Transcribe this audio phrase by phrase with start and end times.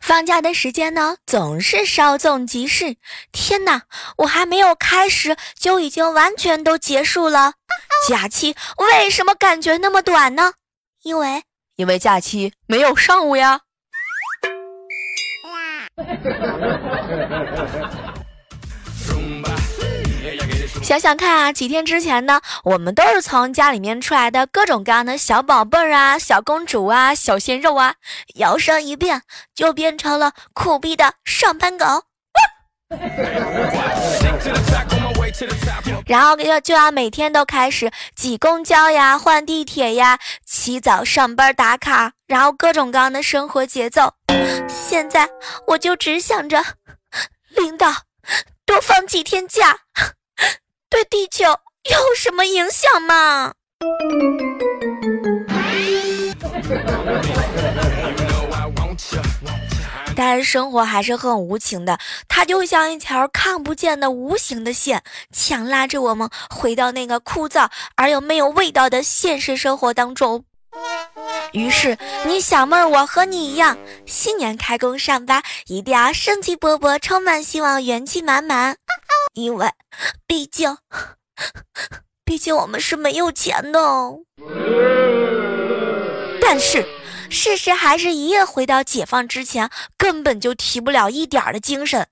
[0.00, 2.96] 放假的时间呢，总是稍纵即逝。
[3.32, 3.82] 天哪，
[4.18, 7.54] 我还没有开始，就已经完全都结束了。
[8.08, 10.52] 假期为什么感觉那么短呢？
[11.02, 11.42] 因为，
[11.74, 13.60] 因为假期没有上午呀。
[20.86, 27.96] 想想看啊，几天之前呢，我们都是从家里面出来的各种各样的小宝贝儿啊、小公主啊、小鲜肉啊，
[28.36, 32.04] 摇身一变就变成了苦逼的上班狗，
[36.06, 44.14] 然后要就要每天都开始挤公交呀、换地铁呀、起早上班打卡，然后各种各样的生活节奏。
[44.68, 45.28] 现在
[45.66, 46.62] 我就只想着，
[47.48, 47.92] 领导
[48.64, 49.78] 多放几天假。
[50.88, 53.52] 对地球有什么影响吗？
[60.18, 70.44] 但是生活还是很无情的，它就像一条看不见的无形的线，强拉着我们回到那个枯燥而又没有味道的现实生活当中。
[71.52, 73.76] 于是，你小妹儿，我和你一样，
[74.06, 78.76] 新年开工上班，一定要生机勃勃，充满希望，元气满满。
[79.36, 79.70] 因为，
[80.26, 80.78] 毕竟，
[82.24, 83.78] 毕竟我们是没有钱的。
[86.40, 86.86] 但是，
[87.28, 92.06] 事实还是一夜回到解放之前，根本就提不了一点儿的精神。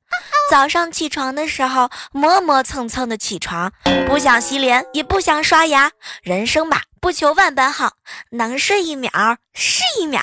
[0.51, 3.73] 早上起床的时候，磨磨蹭蹭的起床，
[4.07, 5.91] 不想洗脸，也不想刷牙。
[6.23, 7.95] 人生吧，不求万般好，
[8.33, 9.11] 能睡一秒
[9.55, 10.21] 是一秒。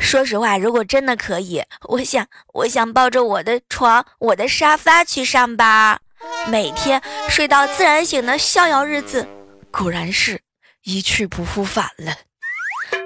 [0.00, 6.00] 说实话，如果真的可以，我想，我想抱着我的床、我的沙发去上班，
[6.48, 9.28] 每天睡到自然醒的逍遥日子，
[9.70, 10.40] 果然是
[10.82, 12.16] 一去不复返了。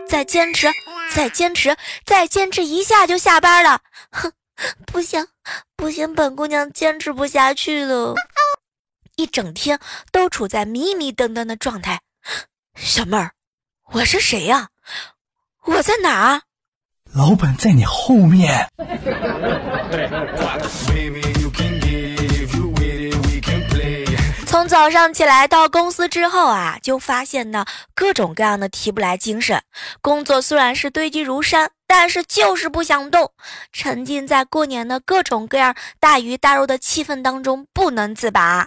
[0.09, 0.69] 再坚持，
[1.13, 3.81] 再坚持，再坚持一下就下班了。
[4.11, 4.33] 哼，
[4.87, 5.27] 不行，
[5.77, 8.15] 不行，本姑娘坚持不下去了。
[9.17, 9.79] 一整天
[10.11, 12.01] 都处在迷迷瞪瞪的状态。
[12.77, 13.33] 小妹儿，
[13.93, 14.69] 我是谁呀？
[15.65, 16.43] 我在哪儿？
[17.17, 18.69] 老板在你后面。
[24.47, 27.65] 从早上起来到公司之后啊，就发现呢
[27.95, 29.63] 各种各样的提不来精神。
[30.01, 33.31] 工作虽然是堆积如山，但是就是不想动，
[33.73, 38.67] 沉浸在过年的各种各样大鱼大肉的气氛当中不能自拔。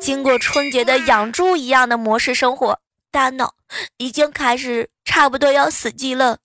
[0.00, 2.78] 经过春节的养猪一样的模式生活。
[3.10, 3.54] 大脑
[3.96, 6.36] 已经开始差不多要死机了，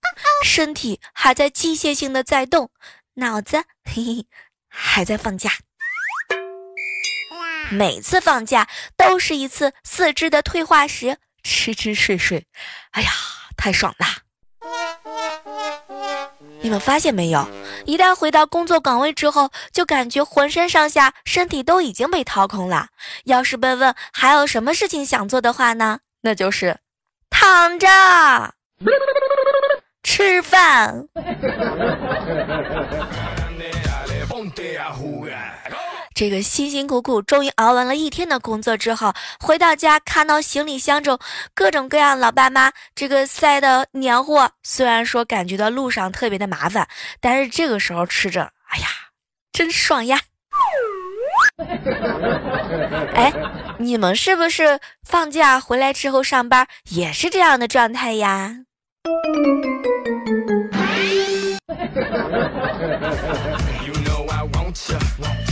[0.42, 2.70] 身体还在机械性的在动，
[3.14, 4.26] 脑子嘿嘿
[4.68, 5.50] 还在放假。
[7.70, 12.46] 每次放假都是一次四肢的退化时，吃吃睡睡，
[12.90, 13.10] 哎呀，
[13.56, 14.18] 太爽啦！
[16.62, 17.48] 你们发现没有？
[17.86, 22.88] 一旦回到工作岗位之后，就感觉浑身上下身体都已经被掏空了。
[23.24, 26.00] 要是被问还有什么事情想做的话呢？
[26.22, 26.80] 那就是
[27.30, 27.86] 躺着
[30.20, 31.08] 吃饭。
[36.14, 41.18] 这个辛辛苦苦终于熬完了一天的工作之后，回到家看到行李箱中
[41.54, 46.86] 各种各样老爸妈这个塞的年货，虽然说感觉到路上特别的麻烦，
[47.18, 48.88] 但是这个时候吃着，哎呀，
[49.52, 50.20] 真爽呀！
[53.14, 53.32] 哎，
[53.78, 58.56] 你们是不是放假回来之后上班也是这样的状态呀？
[59.06, 59.12] you
[64.02, 65.49] know I want you.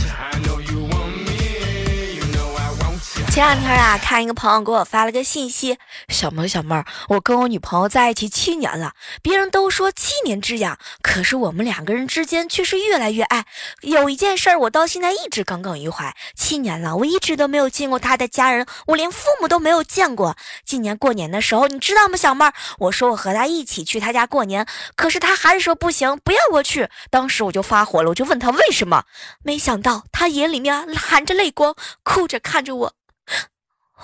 [3.29, 5.77] 前两天啊，看一个朋友给我发了个信息，
[6.09, 13.45] 小妹小妹儿，我跟我女朋友在一起七年了，别人都说七年之痒，可是我们两个人之间却是越来越爱。
[13.81, 16.13] 有一件事儿，我到现在一直耿耿于怀。
[16.35, 20.35] 七年了，我一直都没有见过他的家人，我连父母都没有见过。
[20.65, 22.53] 今年过年的时候，你知道吗，小妹儿？
[22.79, 24.65] 我说我和他一起去他家过年，
[24.95, 26.89] 可是他还是说不行，不要我去。
[27.09, 29.05] 当时我就发火了，我就问他为什么，
[29.43, 32.93] 没想到他眼里面含着泪光，哭着看着我。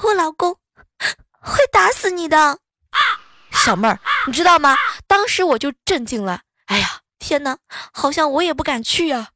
[0.03, 0.55] 我老公
[1.39, 2.59] 会打死你的，
[3.51, 4.77] 小妹儿，你知道吗？
[5.07, 6.41] 当时我就震惊了。
[6.65, 7.57] 哎呀，天哪，
[7.93, 9.29] 好像我也不敢去呀。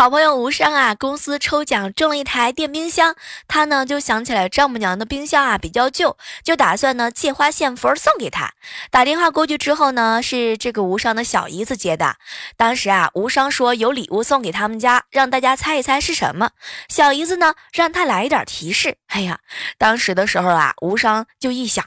[0.00, 3.14] 好朋友无伤啊，公司抽奖中了一台电冰箱，
[3.46, 8.50] 他呢就想起来丈母娘的冰箱啊比较旧，就打算呢借花献佛送给她。
[8.90, 12.16] 打电话过去之后呢，是这个无伤的小姨子接的。
[12.56, 16.52] 当时啊，无伤说有礼物送给他们家，让大家猜一猜是什么。
[16.88, 18.96] 小姨子呢让他来一点提示。
[19.08, 19.38] 哎呀，
[19.76, 21.84] 当时的时候啊，无伤就一想，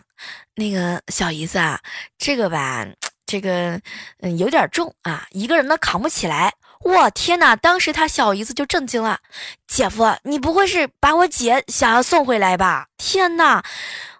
[0.53, 1.79] 那个小姨子啊，
[2.19, 2.85] 这个吧，
[3.25, 3.81] 这个
[4.19, 6.53] 嗯有点重啊，一个人呢扛不起来。
[6.83, 7.55] 我天哪！
[7.55, 9.19] 当时他小姨子就震惊了，
[9.67, 12.87] 姐夫，你不会是把我姐想要送回来吧？
[12.97, 13.63] 天哪，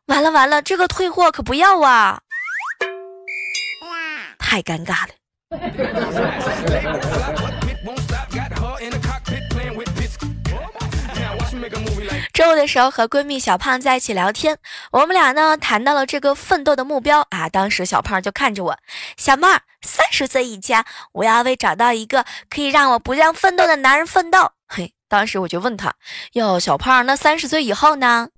[0.07, 2.21] 完了完了，这个退货可不要啊！
[4.39, 5.13] 太尴尬了。
[12.33, 14.57] 周五的时候和闺蜜小胖在一起聊天，
[14.91, 17.47] 我们俩呢谈到了这个奋斗的目标啊。
[17.47, 18.75] 当时小胖就看着我，
[19.17, 24.51] 小妹儿，三十岁以前我要为找到一个可以让我不让奋斗的男人奋斗。
[24.67, 25.93] 嘿，当时我就问他，
[26.31, 28.29] 哟，小胖，那三十岁以后呢？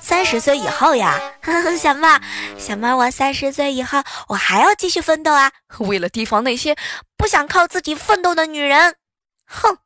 [0.00, 1.20] 三十岁以后呀，
[1.78, 2.20] 小妹儿，
[2.58, 6.74] 小妹儿，我三十岁以后我还要继续奋斗啊， 为了提防那些
[7.18, 8.96] 不想靠自己奋斗的女人。
[9.44, 9.76] 哼。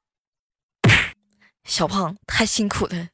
[1.68, 3.08] 小胖太辛苦了。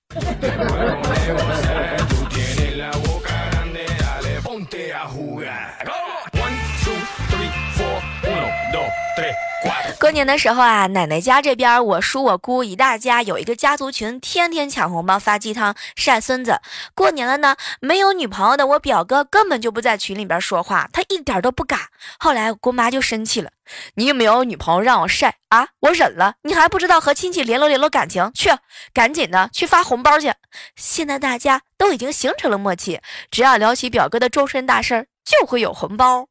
[10.00, 16.61] 过年的时候啊，奶奶家这边，我叔我姑一大家有一个家族群，天天抢红包、发鸡汤、晒孙子。
[16.94, 21.78] 过年了呢，没有女朋友的我表哥根本就不在群里边说话，他一点都不敢。
[22.19, 23.50] 后来我姑妈就生气了
[23.96, 25.69] ：“你有没有女朋友让我晒啊？
[25.81, 28.31] 我忍了，你还不知道和亲戚联络联络感情？
[28.34, 28.50] 去，
[28.93, 30.32] 赶紧的去发红包去。”
[30.76, 33.00] 现在大家都已经形成了默契，
[33.31, 36.26] 只要聊起表哥的终身大事就会有红包。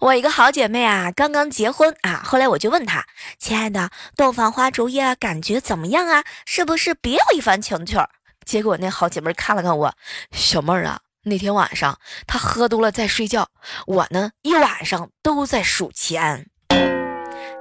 [0.00, 3.04] 我一个好姐妹啊，刚刚结婚啊，后来我就问她
[3.38, 6.24] ：“亲爱的，洞房花烛夜感觉怎么样啊？
[6.46, 7.98] 是不是别有一番情趣？”
[8.46, 9.92] 结果那好姐妹看了看我，
[10.32, 13.50] 小妹儿啊，那天晚上她喝多了在睡觉，
[13.86, 16.48] 我呢一晚上都在数钱。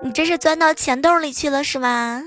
[0.04, 2.22] 你这是钻到钱洞里去了是吗？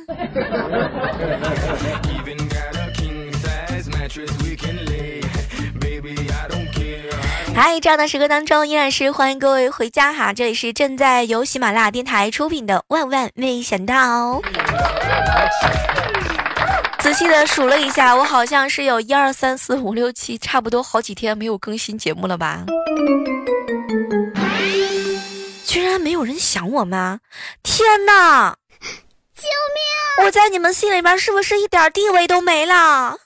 [7.54, 10.32] 嗨，这样的时刻当中，依然是欢迎各位回家哈！
[10.32, 14.40] 这里是正在由喜马拉雅电台出品的《万万没想到》。
[16.98, 22.64] 仔细的数了一下，我好像是有一二三四五六七，差不多好几天没有更新节目了吧？
[25.70, 27.20] 居然没有人想我吗？
[27.62, 28.56] 天哪！
[29.36, 30.26] 救命！
[30.26, 33.16] 我在你们心里边是不是一点地位都没了？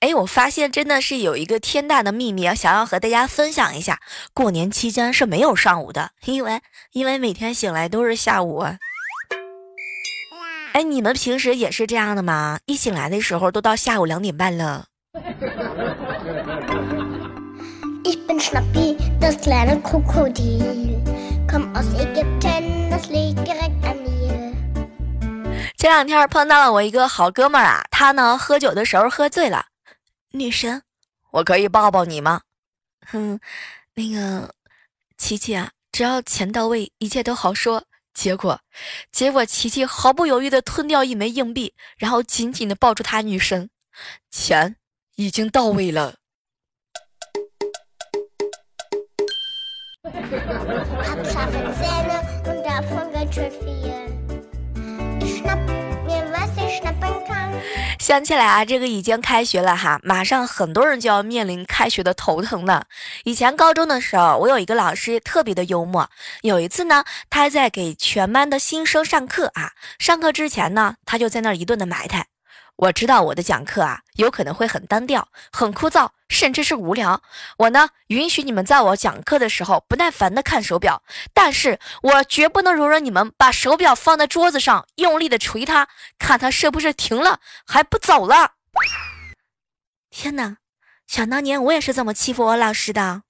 [0.00, 4.00] 哎，我发现真的是有一个天大的秘密啊，想要和大家分享一下。
[4.32, 6.60] 过年期间是没有上午的，因为
[6.92, 8.64] 因为每天醒来都是下午。
[10.72, 12.60] 哎，你们平时也是这样的吗？
[12.66, 14.86] 一醒来的时候都到下午两点半了。
[25.76, 29.66] 前两天碰到了我一个好哥们儿啊，他呢喝酒的时候喝醉了。
[30.32, 30.82] 女神，
[31.30, 32.42] 我可以抱抱你吗？
[33.06, 33.40] 哼，
[33.94, 34.54] 那个
[35.16, 37.84] 琪琪啊，只要钱到位，一切都好说。
[38.12, 38.60] 结果，
[39.12, 43.70] 结果琪琪毫不犹豫的吞掉一枚硬币，然后紧紧的抱住他女神。
[44.30, 44.76] 钱
[45.14, 46.16] 已经到位了。
[57.98, 62.86] 想起来啊，这个已经开学了哈，马上很多人就要面临开学的头疼了。
[63.24, 66.08] 以前高中的时候，我有一个老师特别的幽默。
[66.42, 72.26] 有一次呢，他在给全班的新生上课啊，上课之前呢，他就在那一顿的埋汰。
[72.78, 77.20] 我知道我的讲课啊，有可能会很单调、很枯燥，甚至是无聊。
[77.56, 81.02] 我呢，允许你们在我讲课的时候不耐烦的看手表，
[81.34, 85.88] 但是我绝不能容忍你们把手表放在桌子上，用力的捶它，
[86.20, 88.52] 看它是不是停了，还不走了。
[90.08, 90.58] 天哪，
[91.08, 93.22] 想当年我也是这么欺负我老师的。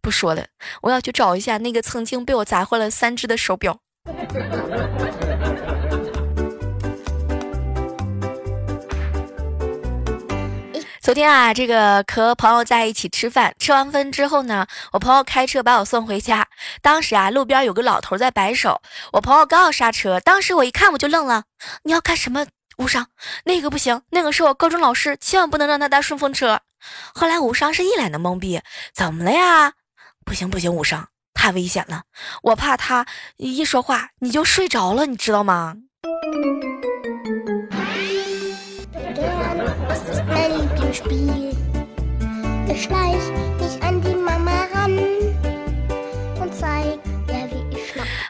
[0.00, 0.46] 不说了，
[0.82, 3.80] 我要去找一下那个曾经被我砸坏了三只的手表。
[11.06, 16.48] 昨天啊，这个和朋友在一起吃饭，吃完饭之后呢，我朋友开车把我送回家。
[16.82, 18.82] 当时啊，路边有个老头在摆手，
[19.12, 21.44] 我朋友刚要刹车，当时我一看我就愣了。
[21.84, 22.44] 你要干什么？
[22.78, 23.06] 无伤，
[23.44, 26.60] 那个不行，那个是我高中老师，千万不能让他搭顺风车。
[27.14, 28.60] 后来无伤是一脸的懵逼，
[28.92, 29.74] 怎么了呀？
[30.24, 32.02] 不行不行，无伤太危险了，
[32.42, 35.76] 我怕他一说话你就睡着了，你知道吗？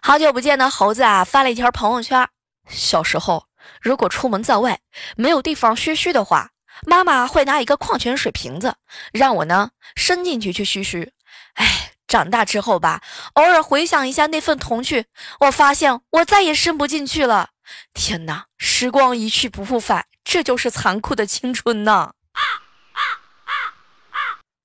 [0.00, 2.26] 好久不见的猴子啊，发了一条朋友圈。
[2.68, 3.46] 小时候，
[3.82, 4.78] 如果出门在外
[5.16, 6.50] 没有地方嘘嘘的话，
[6.86, 8.76] 妈妈会拿一个矿泉水瓶子，
[9.12, 11.12] 让我呢伸进去去嘘嘘。
[11.54, 13.02] 哎，长大之后吧，
[13.34, 15.06] 偶尔回想一下那份童趣，
[15.40, 17.50] 我发现我再也伸不进去了。
[17.92, 22.12] 天哪，时光一去不复返，这就是残酷的青春呐！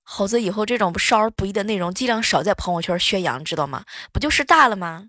[0.03, 3.85] 猴子以后这种少儿不宜的内容尽量少在朋友圈宣扬，知道吗？
[4.11, 5.05] 不就是大了吗？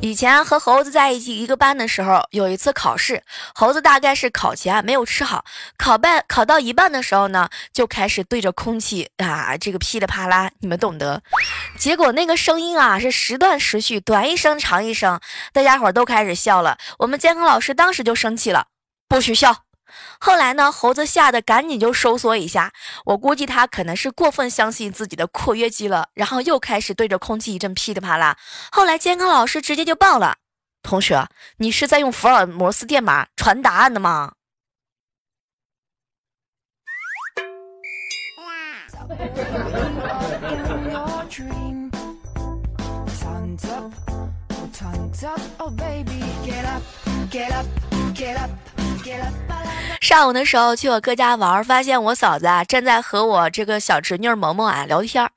[0.00, 3.22] 以前和猴子在一起一个班的时候，有一次考试，
[3.54, 5.44] 猴子大概是考前没有吃好，
[5.76, 11.22] 考半考到一半的时候呢，就开始对着空气啊，这个噼里啪啦，你们懂得。
[11.78, 15.20] 结果那个声音啊是时断时续，短一声长一声，
[15.52, 16.78] 大家伙都开始笑了。
[16.98, 18.66] 我们监考老师当时就生气了，
[19.08, 19.64] 不许笑。
[20.18, 20.70] 后来呢？
[20.70, 22.72] 猴子吓得赶紧就收缩一下，
[23.04, 28.36] 我估计他可能是过分相信自己的括约肌了，然后又开始对着空气一阵噼里啪啦。
[28.70, 30.36] 后来监考老师直接就爆了
[30.82, 31.28] ：“同学，
[31.58, 34.32] 你是在用福尔摩斯电码传答案的吗？”
[50.00, 55.30] 上午的时候去我哥家玩，发现我嫂子啊正在和我这个小侄女萌萌啊聊天。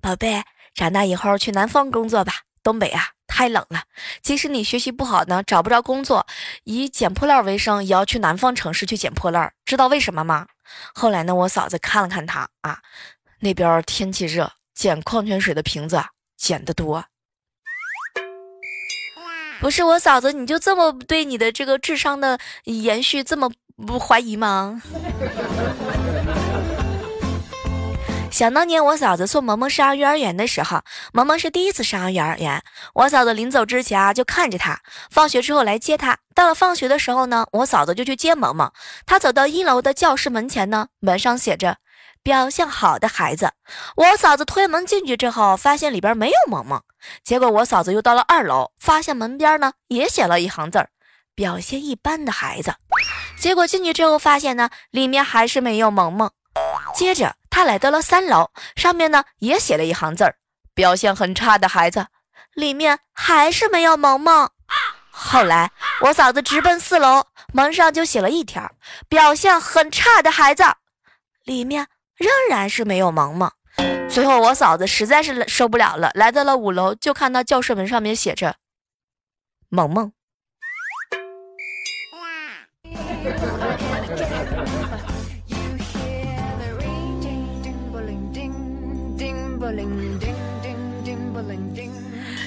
[0.00, 0.42] 宝贝，
[0.74, 2.32] 长大以后去南方工作吧，
[2.62, 3.82] 东北啊太冷了。
[4.22, 6.26] 即使你学习不好呢，找不着工作，
[6.64, 9.52] 以捡破烂为生，也要去南方城市去捡破烂。
[9.64, 10.46] 知道为什么吗？
[10.94, 12.80] 后来呢，我嫂子看了看他啊，
[13.40, 16.02] 那边天气热，捡矿泉水的瓶子
[16.36, 17.04] 捡得多。
[19.60, 23.50] 不是我嫂子，你就这么对你的这个智商的延续这么
[23.86, 24.82] 不怀疑吗？
[28.30, 30.82] 想当年我嫂子送萌萌上幼儿园的时候，
[31.14, 32.62] 萌萌是第一次上幼儿园。
[32.92, 34.78] 我嫂子临走之前啊，就看着她，
[35.10, 36.18] 放学之后来接她。
[36.34, 38.70] 到了放学的时候呢，我嫂子就去接萌萌。
[39.06, 41.78] 她走到一楼的教室门前呢，门上写着。
[42.26, 43.52] 表现好的孩子，
[43.94, 46.82] 我嫂子推门进去之后，发现里边没有萌萌。
[47.22, 50.90] 结果我嫂子又到了二楼，发现门边呢也写了一行字儿：
[51.36, 52.74] 表现一般的孩子。
[53.38, 56.28] 结果进去之后，发现呢里面还是没有萌萌。
[56.96, 60.34] 接着他来到了三楼，上面呢也写了一行字儿：
[60.74, 62.08] 表现很差的孩子，
[62.54, 64.50] 里面还是没有萌萌。
[65.12, 68.68] 后来我嫂子直奔四楼，门上就写了一条：
[69.08, 70.64] 表现很差的孩子，
[71.44, 71.86] 里面。
[72.16, 73.50] 仍然是没有萌萌。
[74.08, 78.56] 最后，我嫂子实在是受不了了，来到了五楼，就看到教室门上面写着
[79.68, 80.12] “萌萌”。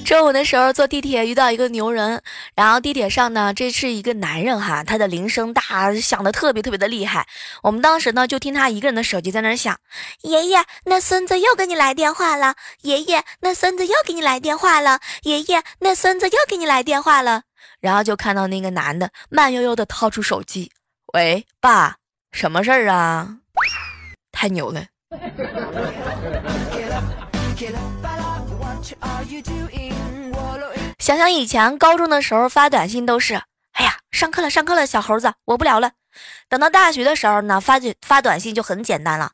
[0.09, 2.23] 中午的时候坐地铁遇到一个牛人，
[2.55, 5.61] 然后地铁上呢，这是一个男人哈，他的铃声大，
[6.01, 7.27] 响的特别特别的厉害。
[7.61, 9.77] 我们当时呢就听他一个人的手机在那响，
[10.23, 17.43] 爷爷，那孙子又给你来电话了，爷爷，那孙子又给你来电话了，爷爷，那孙子又给你来电话了。
[17.79, 20.71] 然后就看到那个男的慢悠悠的掏出手机，
[21.13, 21.97] 喂，爸，
[22.31, 23.37] 什么事儿啊？
[24.31, 24.83] 太牛了，
[30.99, 33.41] 想想以前高中的时候发短信都是，
[33.73, 35.91] 哎呀，上课了，上课了，小猴子，我不聊了。
[36.47, 39.31] 等到大学的时候呢，发发短信就很简单了，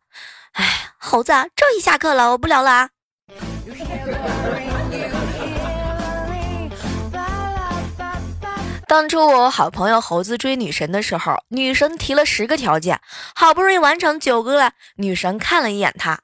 [0.54, 2.90] 哎，猴子，这一下课了，我不聊了啊。
[8.88, 13.02] 当初我好朋友猴子追女神的时候，女神提了十个条件，
[13.34, 16.20] 好不容易完成九个了，女神看了一眼他，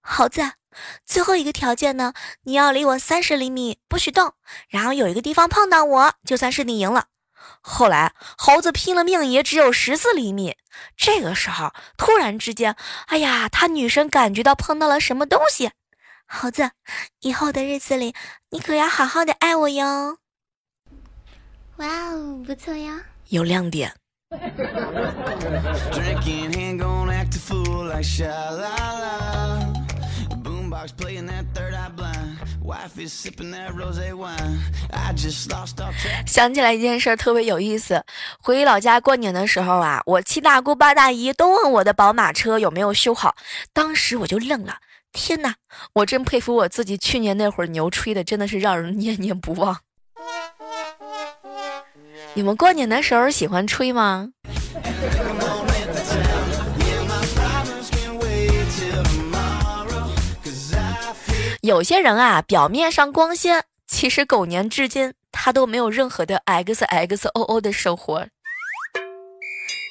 [0.00, 0.42] 猴子，
[1.04, 2.12] 最后一个条件呢，
[2.44, 4.34] 你要离我三十厘米，不许动，
[4.68, 7.06] 然后有一个地方碰到我，就算是你赢了。
[7.60, 10.56] 后来猴子拼了命也只有十四厘米，
[10.96, 12.76] 这个时候突然之间，
[13.06, 15.72] 哎呀，他女神感觉到碰到了什么东西，
[16.26, 16.70] 猴子，
[17.20, 18.14] 以后的日子里
[18.50, 20.18] 你可要好好的爱我哟。
[21.76, 23.94] 哇哦，不错呀，有亮点。
[36.26, 38.04] 想起来一件事，特别有意思。
[38.40, 43.34] 回老家过年的时候啊，我七大姑八大姨都问我的宝马车有没有修好，
[43.72, 44.76] 当时我就愣了。
[45.12, 45.54] 天哪，
[45.92, 49.78] 我真佩服我自己，去年那会儿牛吹的真的是让人念念不忘。
[52.34, 54.30] 你们过年的时候喜欢吹吗？
[61.64, 68.26] 有些人啊，表面上光鲜，其实狗年至今他都没有任何的 X X O O 的生活。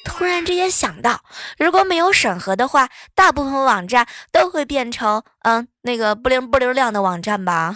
[0.04, 1.22] 突然之间想到，
[1.58, 7.74] 如果没有审核的话，大部分网站都会变成嗯那个不灵不灵亮的网站吧。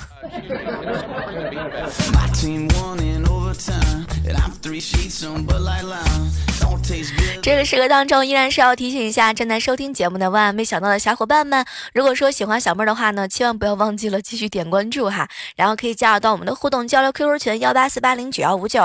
[7.43, 11.65] 这个时刻当中，依然是要提醒一下正在收听节目的万万没想到的小伙伴们。
[11.95, 18.83] 如果说喜欢小妹的话呢，千万不要忘记了继续点关注哈，然后可以加入到我们的互动交流 QQ 群幺八四八零九幺五九，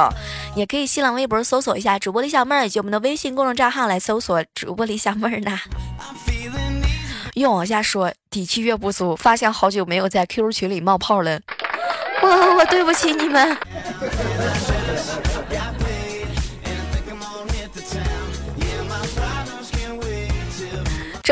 [0.56, 5.60] 也可以新浪微博搜索一下主播李小妹儿，以及我们的微信公众账号来搜索主播李小妹儿呢。
[7.34, 11.40] 越往下说，底气越不足，发现好久没有在 QQ 群里冒泡了。
[12.22, 13.58] 我我对不起你们。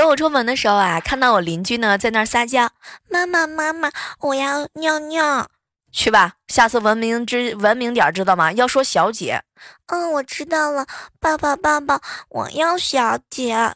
[0.01, 2.71] 中午出门的时候啊，看到我邻居呢在那儿撒娇
[3.07, 5.47] ：“妈妈妈妈，我要尿尿。”
[5.93, 8.51] 去吧，下次文明知文明点，知道吗？
[8.53, 9.43] 要说小姐。
[9.85, 10.87] 嗯，我知道了。
[11.19, 13.75] 爸爸爸爸，我要小姐。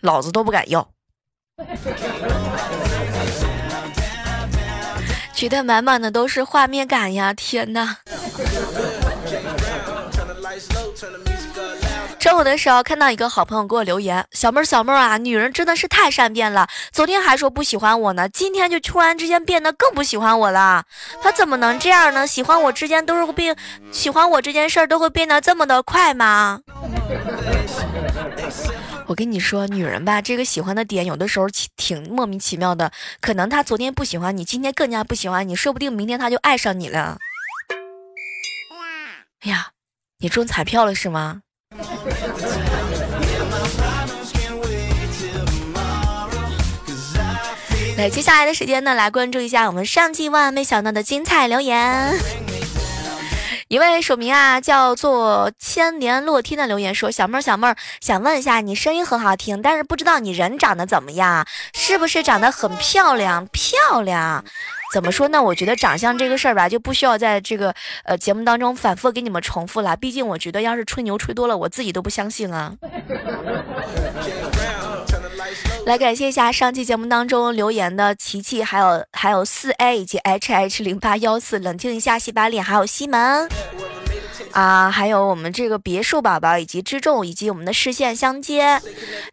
[0.00, 0.90] 老子都不敢要。
[5.32, 7.32] 觉得满满的都是画面感呀！
[7.32, 7.98] 天哪！
[12.24, 16.66] 中午的时候看到一个好朋友给我留言：“小妹儿，小妹儿啊，女人真的是太善变了。
[16.90, 20.86] 昨天还说不喜欢我呢，今天就突然之间变得更不喜欢我了。
[21.20, 22.26] 她怎么能这样呢？
[22.26, 23.54] 喜欢我之间都是变，
[23.92, 26.62] 喜欢我这件事儿都会变得这么的快吗？”
[29.06, 32.90] 我跟你说，女人吧，这个喜欢的点有的时候挺莫名其妙的。
[33.20, 37.18] 可能她昨天不喜欢你，今天更加不喜欢你，说不定明天她就爱上你了。
[39.42, 39.72] 哎呀，
[40.20, 41.42] 你中彩票了是吗？
[47.96, 52.18] 来，接下来的时间呢，来关注一下我们上期万万没想到的精彩留言。
[53.68, 63.46] 一位署名啊叫做千年落天的留言说：“小妹儿，小妹儿，想问一下，你声音很好听，但是不知道你人长得怎么样，是不是长得很漂亮？
[63.46, 64.44] 漂亮？
[64.92, 65.42] 怎么说呢？
[65.42, 67.74] 我觉得长相这个事儿吧，就不需要在这个
[68.04, 69.96] 呃节目当中反复给你们重复了。
[69.96, 72.72] 毕竟我觉得，要是吹牛吹多了，我自己都不相信啊。
[75.86, 83.48] ”来感谢一下上期节目当中留言的琪琪，还有还有四 A 以及 H H 零八幺四，冷静一下，洗把脸，还有西门。
[84.54, 88.80] 啊，还有我们这个别墅宝宝，以及之众，以及我们的视线相接，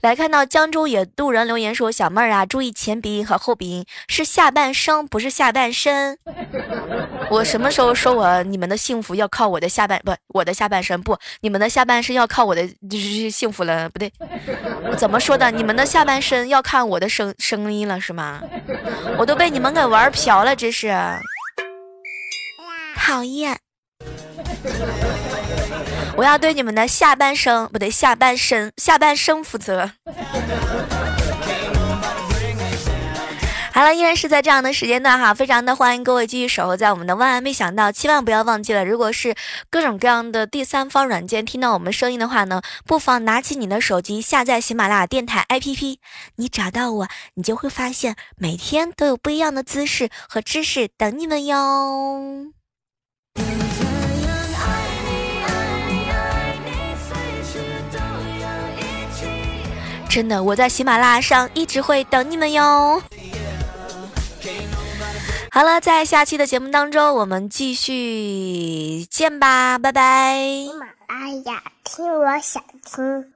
[0.02, 6.18] 来看到江州野渡人留言说：“小妹儿啊，注意前鼻音和后鼻音，是下半生，不是下半身。”
[7.30, 14.12] 我什么时候说我你们的幸福要靠我的下半不，我的下半身不，你们的下半身要靠我的就是幸福了，不对，
[14.98, 15.52] 怎么说的？
[15.52, 18.42] 你们的下半身要看我的声声音了是吗？
[19.20, 20.92] 我都被你们给玩瓢了，这是
[22.96, 23.56] 讨厌。
[26.18, 29.92] 我要对你们的下半生不对，下半身下半生负责。
[33.74, 39.34] 好了，依然是在这样的时间段哈，非常的欢迎各位继续守候在我们的万万没想到，千万不要忘记了，如果是
[39.70, 45.98] 各种各样的第三方软件听到我们声音的话呢，不妨拿起你的手机下载喜马拉雅电台 APP，
[46.36, 52.52] 你找到我，你就会发现每天都有不一样的姿势和知识等你们哟。
[60.12, 63.02] 真的，我在喜马拉雅上一直会等你们哟。
[65.50, 70.36] 好了，在下期的节目当中，我们继续见吧，拜拜。
[70.38, 73.32] 喜马拉雅，听我想听。